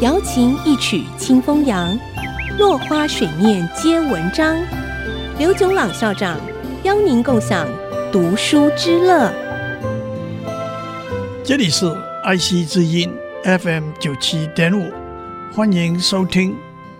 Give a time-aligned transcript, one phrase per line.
[0.00, 1.94] 瑶琴一曲清风扬，
[2.58, 4.56] 落花水面皆文章。
[5.38, 6.40] 刘炯朗校长
[6.84, 7.68] 邀您共享
[8.10, 9.30] 读书之乐。
[11.44, 11.94] 这里是
[12.24, 13.12] 爱惜之音
[13.44, 14.90] FM 九七点五，
[15.52, 16.52] 欢迎收听《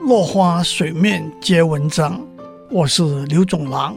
[0.06, 2.18] 落花水面皆文章》，
[2.70, 3.96] 我是刘炯朗。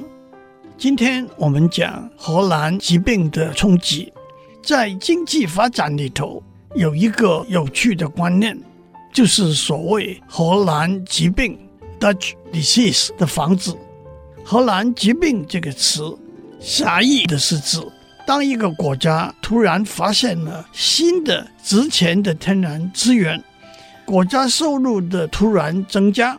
[0.77, 4.13] 今天我们讲荷兰疾病的冲击，
[4.63, 6.41] 在经济发展里头
[6.73, 8.57] 有一个有趣的观念，
[9.13, 11.55] 就是所谓荷兰疾病
[11.99, 13.71] （Dutch disease） 的防治。
[14.43, 16.01] 荷兰疾病这个词，
[16.59, 17.79] 狭义的是指，
[18.25, 23.41] 当一个国家突然发现了新的值钱的天然资源，
[24.03, 26.37] 国家收入的突然增加，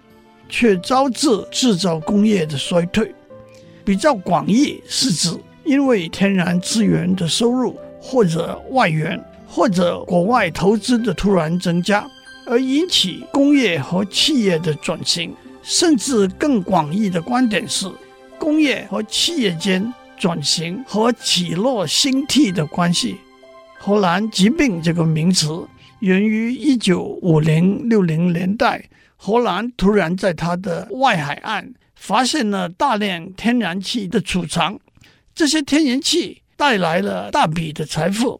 [0.48, 3.14] 却招致制造工业的衰退。
[3.84, 5.30] 比较广义是指，
[5.64, 12.06] 因为天然资源的收入或者外援或者国外投资的突然增加，
[12.46, 15.34] 而引起工业和企业的转型。
[15.66, 17.90] 甚至更广义的观点是，
[18.38, 23.16] 工业和企业间转型和起落兴替的关系。
[23.78, 25.66] 荷兰疾病这个名词
[26.00, 28.84] 源于一九五零六零年代，
[29.16, 34.78] 荷兰突然在它的外海岸发现了大量天然气的储藏，
[35.34, 38.38] 这些天然气带来了大笔的财富，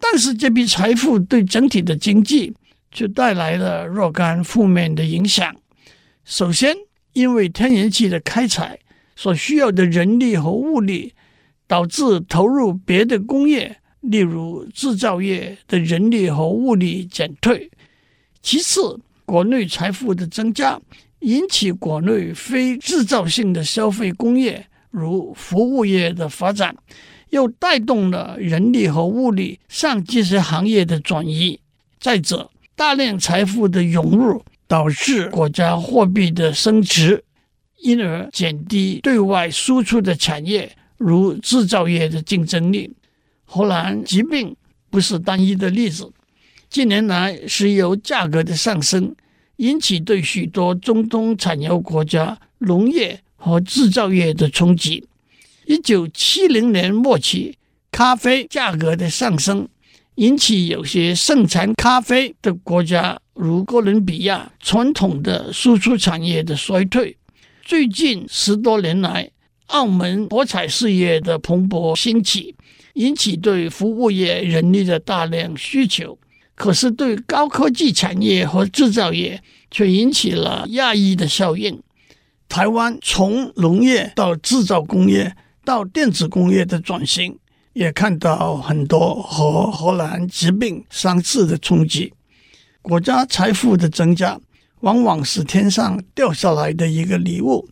[0.00, 2.54] 但是这笔财富对整体的经济
[2.94, 5.54] 就带来了若干负面的影响。
[6.24, 6.74] 首先，
[7.12, 8.78] 因为天然气的开采
[9.14, 11.12] 所需要的人力和物力，
[11.66, 17.70] 导致投入别的工业，例如制造业的人力和物力减退。
[18.40, 20.80] 其次，国内财富的增加
[21.20, 26.76] 引起国内非制造性的消费工业，如服务业的发展，
[27.30, 31.58] 又带动了人力和物力向这些行业的转移。
[31.98, 34.44] 再者，大量财富的涌入。
[34.66, 37.22] 导致国家货币的升值，
[37.82, 42.90] 因而减低对外输出的产业，如制造业的竞争力。
[43.44, 44.56] 荷兰疾病
[44.88, 46.10] 不是单一的例子。
[46.70, 49.14] 近年来，石油价格的上升
[49.56, 55.06] 引起对许多中东产油国家农业和制造业的冲击。
[55.66, 57.58] 一九七零年末期，
[57.92, 59.68] 咖啡价格的上升
[60.16, 63.18] 引起有些盛产咖啡的国家。
[63.34, 67.16] 如哥伦比亚传统的输出产业的衰退，
[67.64, 69.28] 最近十多年来，
[69.66, 72.54] 澳门博彩事业的蓬勃兴起，
[72.92, 76.16] 引起对服务业人力的大量需求。
[76.54, 79.42] 可是对高科技产业和制造业
[79.72, 81.82] 却引起了压抑的效应。
[82.48, 87.36] 台湾从农业到制造工业到电子工业的转型，
[87.74, 92.12] 也看到很多和荷兰疾病相似的冲击。
[92.80, 94.40] 国家财富的增加，
[94.80, 97.68] 往往是天上掉下来的一个礼物，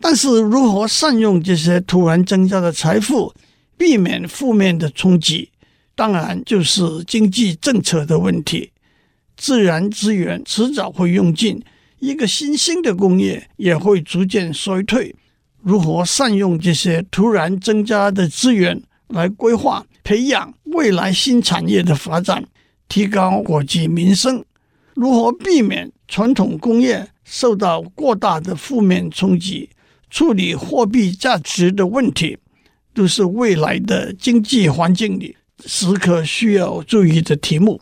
[0.00, 3.32] 但是如何善用这些突然增加的财富，
[3.76, 5.50] 避免负面的冲击，
[5.94, 8.72] 当然就是经济政策的问题。
[9.36, 11.62] 自然资源迟早会用尽，
[11.98, 15.14] 一个新兴的工业也会逐渐衰退。
[15.62, 22.44] 如何善用这些突然增加的资源，来规划培养未来新产业的发展？
[22.88, 24.44] 提高国计民生，
[24.94, 29.70] 如何避免传统工业受到过大的负面冲击？
[30.08, 32.38] 处理货币价值的问题，
[32.94, 37.80] 都是未来的经济环境里时刻需要注意的题目。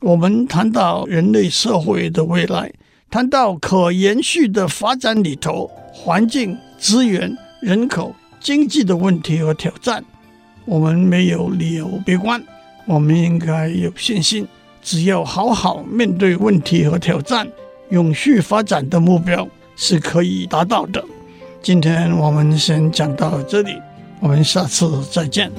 [0.00, 2.72] 我们谈到人类社会的未来，
[3.10, 10.04] 谈到可延续的发展里头，环境、资源、人口、经济的问题和挑战，
[10.66, 12.42] 我们没有理由悲观。
[12.84, 14.46] 我们应该有信心，
[14.82, 17.48] 只要好好面对问题和挑战，
[17.90, 21.02] 永续发展的目标是可以达到的。
[21.62, 23.72] 今天我们先讲到这里，
[24.20, 25.50] 我们下次再见。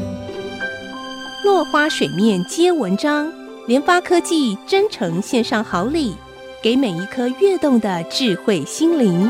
[1.43, 3.29] 落花水面皆文章，
[3.67, 6.15] 联发科技真诚献上好礼，
[6.63, 9.29] 给每一颗跃动的智慧心灵。